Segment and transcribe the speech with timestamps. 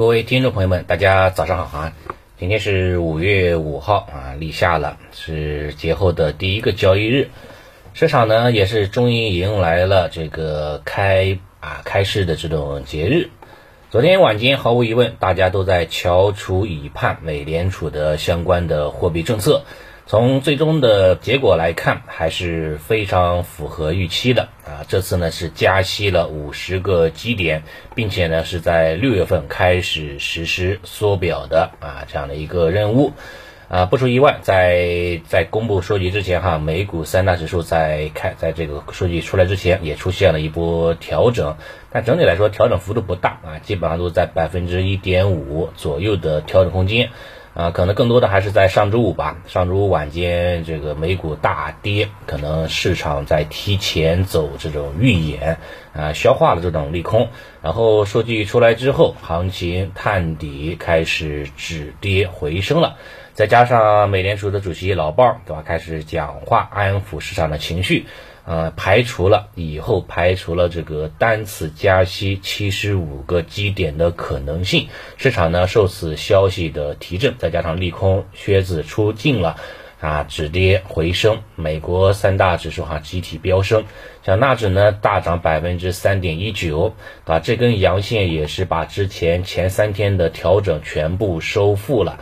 [0.00, 1.92] 各位听众朋友们，大家早上好啊！
[2.38, 7.28] 今天是五月五号啊，立夏了，是节后的第一个交易日，
[7.92, 13.28] 市场呢也是终于迎来了这个开啊开市的这种节日。
[13.90, 19.64] 昨天晚间，毫无疑问，大家都在翘楚以盼美联储的相关的货币政策。
[20.10, 24.82] 从最终的结果来看，还是非常符合预期的啊！
[24.88, 27.62] 这次呢是加息了五十个基点，
[27.94, 33.12] 并且呢是在六月份开始实施缩表的啊这样的一个任务
[33.68, 33.86] 啊！
[33.86, 41.56] 不出意外，在在公布数据之前哈，美股三大指数在开在这个数据出来之前也出现了一波调整，
[41.92, 47.10] 但整体来说调整幅度不大啊，基本上都在百分之一点五左右的调整空间。
[47.52, 49.38] 啊，可能更多的还是在上周五吧。
[49.46, 55.58] 上周五晚间，这个美股大跌，可能市场在提前走这种预演，
[55.92, 57.28] 啊，消化了这种利空。
[57.60, 62.96] 然后数据出来之后，行情探底，开始止跌回升了。
[63.34, 68.06] 再加上美联储的主席老鲍，对吧，开始讲话，安抚市场的情绪。
[68.44, 79.56] 呃，排除了以后排除了这个单次加息七十五个基点的可能性，市场呢受此消息的提振，再加上利空靴子出尽了，
[80.00, 83.84] 啊，止跌回升，美国三大指数哈集体飙升，
[84.24, 92.18] 像纳指呢大涨百分之三点一九，啊，这根阳线也是把之前前三天的调整全部收复了。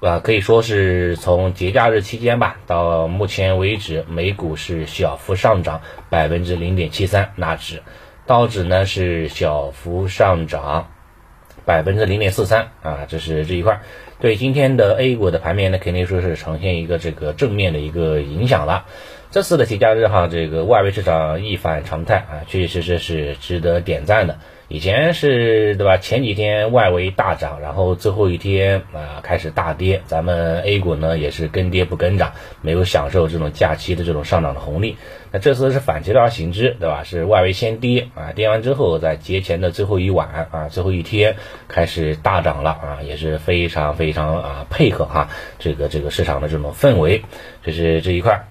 [0.00, 7.82] 啊，可以说是从节假日期间吧，到目前为止，美股是小幅上涨百分之零点七三，纳指、
[8.26, 10.90] 道指呢是小幅上涨
[11.64, 13.80] 百分之零点四三啊，这是这一块。
[14.20, 18.84] 对今天的 A 股的盘面呢，肯定说是呈现一个这个正面的一个影响了。
[19.30, 24.38] 这次的节假日哈，这个外围市场一反常态啊，确确实实是值得点赞的。
[24.66, 25.98] 以前是对吧？
[25.98, 34.96] 前几天外围大涨，然后最后一天啊开始大跌，咱们 A 股呢也是跟跌不跟涨，没有享受这种假期的这种上涨的红利。
[35.30, 37.04] 那这次是反其道而行之，对吧？
[37.04, 41.36] 是外围先跌啊，跌完之后在节前的最后一晚啊，最后一天
[41.68, 45.28] 开始大涨了啊，也是非常非常啊配合哈
[45.60, 47.22] 这个这个市场的这种氛围，
[47.62, 48.48] 这是这一块。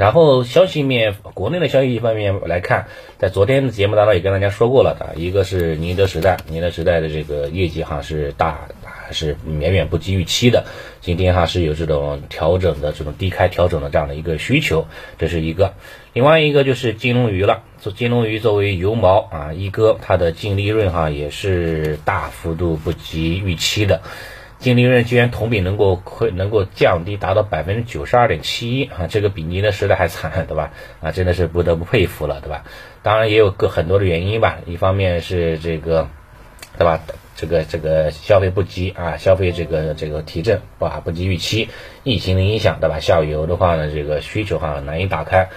[0.00, 2.86] 然后消息面，国内的消息方面来看，
[3.18, 10.64] 在昨天的节目当中也跟大家说过了的，一个是宁德时代，宁德时代的这个业绩哈是大，还是远远不及预期的。
[11.02, 14.86] 今天哈是有这种调整的这种低开调整的这样的一个需求，
[15.18, 15.74] 这是一个。
[16.14, 24.00] 另外一个就是金龙鱼了，做金龙鱼作为油毛啊一哥，它的净利润哈也是大幅度不及预期的。
[24.60, 30.70] 净利润居然同比能够亏能够降低达到百分之九十二点七一啊，这个比宁德时代还惨，对吧？
[31.00, 32.64] 啊，真的是不得不佩服了，对吧？
[33.02, 36.08] 当然也有个很多的原因吧，一方面是这个，
[36.78, 37.00] 对吧？
[37.36, 41.70] 这个这个消费不及啊，消费这个这个提振啊不及预期，
[42.04, 43.00] 疫情的影响，对吧？
[43.00, 45.48] 下游的话呢，这个需求哈难以打开。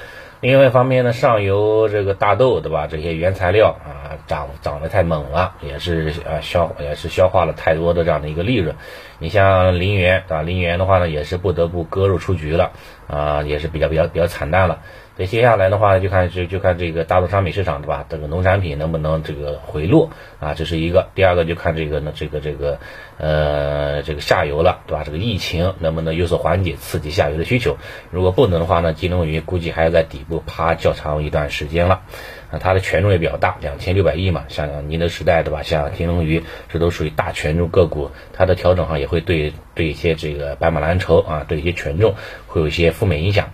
[0.43, 2.85] 另外一方面呢，上游这个大豆，对吧？
[2.85, 8.75] 这些原材料啊，涨涨得太猛了，也是呃消也是消化了太多的这样的一个利润。
[9.19, 10.41] 你像林园，啊？
[10.41, 12.73] 林园的话呢，也是不得不割肉出局了，
[13.07, 14.79] 啊，也是比较比较比较惨淡了。
[15.15, 18.03] 所以接下来的话，就看就就看这个大宗商品市场，对吧？
[18.09, 20.09] 这个农产品能不能这个回落
[20.39, 20.55] 啊？
[20.55, 21.07] 这是一个。
[21.13, 22.79] 第二个就看这个呢，这个这个
[23.19, 25.03] 呃这个下游了，对吧？
[25.05, 27.77] 这个疫情能不能有所缓解，刺激下游的需求？
[28.09, 32.01] 如果不能的话呢，金龙鱼估计还要在底部趴较长一段时间了。
[32.49, 35.61] 啊，它的权重也比较大，两千六百亿嘛，像宁德时代，对吧？
[35.61, 42.15] 像金龙鱼，这都属于大权重个股，它的调整哈也会对对一些这个白马蓝筹啊，对一些权重
[42.47, 43.53] 会有一些负面影响。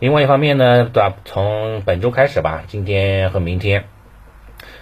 [0.00, 1.16] 另外一方面呢，对吧？
[1.24, 3.84] 从本周开始吧，今天和明天，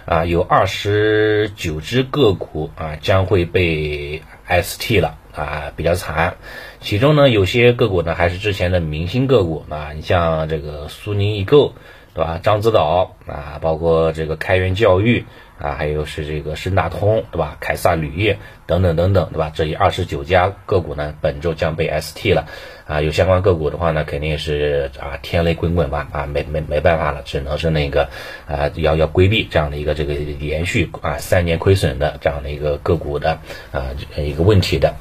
[0.05, 6.35] 啊，有二十九只个股啊将会被 ST 了啊，比较惨。
[6.81, 11.73] 其中呢，有些个股呢还是之前的明星个股啊，你像这个苏宁易购，
[12.13, 12.39] 对吧？
[12.43, 15.25] 獐子岛啊，包括这个开源教育。
[15.59, 17.55] 啊，还有是这个深大通，对吧？
[17.61, 19.49] 凯撒铝业等等等等，对吧？
[19.53, 22.47] 这一二十九家个股呢，本周将被 ST 了。
[22.85, 28.09] 啊，有相关个股的话呢，肯定是啊，天雷滚滚吧，啊，没没没办法了，只能是那个
[28.45, 33.39] 啊，要要规避这样的一个这个连续啊三年亏损的这样的一个个股的
[33.71, 34.95] 啊一个问题的。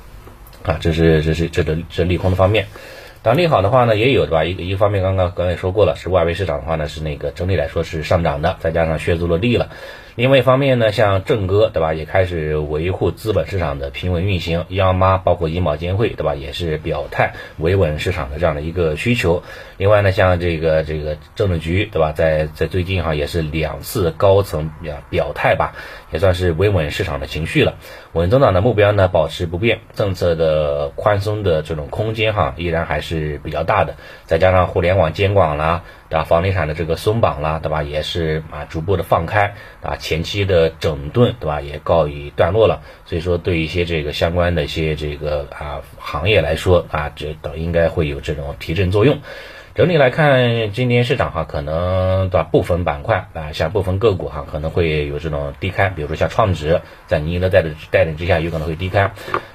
[0.63, 2.67] 啊，这是这是这个这利空的方面。
[3.23, 4.45] 当利好的话呢，也有对吧？
[4.45, 9.71] 一个一方面，刚刚刚才说过了，是外围市场的话呢，是那个整体来说是上涨的，再加上血足落地了。
[10.15, 19.43] 另外一方面呢，像正哥对吧，也开始维护资本市场的平稳运行，央妈包括银保监会对吧，也是表态维稳市场的这样的一个需求。
[19.79, 25.75] 另外呢，像这个这个政治局对吧，在在最近哈也是两次高层表表态吧，
[26.13, 27.77] 也算是维稳市场的情绪了。
[28.13, 33.97] 稳增长的目标呢保持不变，政策的宽松的这种空间哈依然还是比较大的。
[34.27, 36.25] 再加上互联网监管啦，啊？
[36.25, 37.83] 房地产的这个松绑啦，对吧？
[37.83, 39.97] 也是啊逐步的放开啊。
[39.97, 49.21] 前期的整顿，对吧，也告一段落了，所以说对一些这个相关的一些这个啊行业来说啊，这等应该会有这种提振作用。
[49.75, 52.43] 整体来看，今天市场哈可能对吧？
[52.43, 59.13] 部分板块啊，像部分个股哈可能会有这种低开，比如说像创指，在宁的带领带领之下，有可能会低开。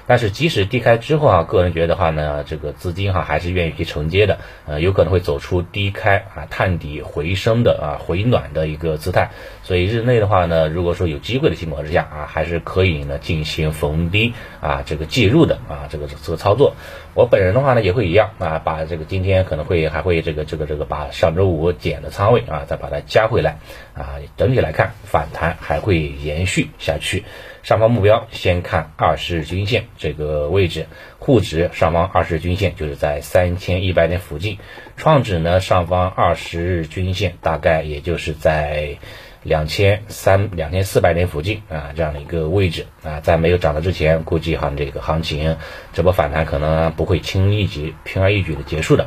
[0.08, 9.30] 但是即使低开之后啊，个人觉得话呢，这个资金哈还是愿意去承接的，呃，有可能会走出低开啊探底回升的啊回暖的一个姿态。
[9.62, 16.74] 所以日内的话呢，如果说有机会的情况之下啊，还是可以呢进行逢低啊这个介入的啊这个这个操作。
[17.14, 23.58] 我本人的话呢也会一样啊，把这个今天可能会还会会这个这个这个把上周五减的仓位啊再把它加回来
[23.94, 27.24] 啊，整体来看反弹还会延续下去。
[27.62, 30.86] 上方目标先看二十日均线这个位置，
[31.18, 34.58] 沪指上方二十日均线就是在三千一百点附近，
[34.96, 38.96] 创指呢上方二十日均线大概也就是在。
[39.44, 45.56] 两千三、两千四百点附近啊，这样的一个位置啊，在没有涨了之前，估计哈这个行情
[45.92, 49.06] 这波反弹可能不会轻易举轻而易举的结束的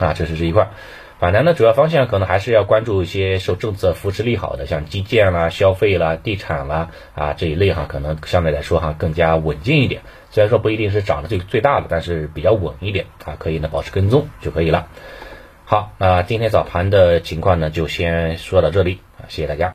[0.00, 0.68] 啊，这是这一块。
[1.20, 10.00] 反弹的主要方向可能还是要关注一些受政策扶持利好的，像基建啦、消费啦、地产啦啊这一类哈，可能相对来说哈更加稳健一点。
[10.30, 14.86] 虽然说不一定是涨的最最大的，但是比较稳一点啊，可以呢保持跟踪就可以了。
[15.66, 19.28] 好，那今天早盘的情况呢，就先说到这里啊。
[19.28, 19.68] 谢谢大家。